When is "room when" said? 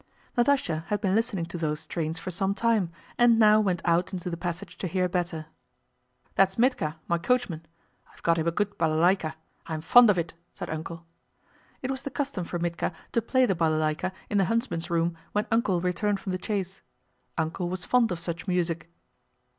14.89-15.45